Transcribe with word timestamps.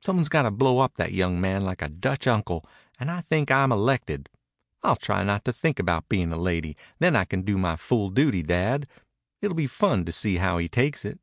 "Someone's 0.00 0.30
got 0.30 0.44
to 0.44 0.50
blow 0.50 0.78
up 0.78 0.94
that 0.94 1.12
young 1.12 1.42
man 1.42 1.60
like 1.60 1.82
a 1.82 1.90
Dutch 1.90 2.26
uncle, 2.26 2.66
and 2.98 3.10
I 3.10 3.20
think 3.20 3.50
I'm 3.50 3.70
elected. 3.70 4.30
I'll 4.82 4.96
try 4.96 5.22
not 5.22 5.44
to 5.44 5.52
think 5.52 5.78
about 5.78 6.08
being 6.08 6.32
a 6.32 6.38
lady; 6.38 6.74
then 7.00 7.14
I 7.14 7.26
can 7.26 7.42
do 7.42 7.58
my 7.58 7.76
full 7.76 8.08
duty, 8.08 8.42
Dad. 8.42 8.88
It'll 9.42 9.54
be 9.54 9.66
fun 9.66 10.06
to 10.06 10.10
see 10.12 10.36
how 10.36 10.56
he 10.56 10.70
takes 10.70 11.04
it." 11.04 11.18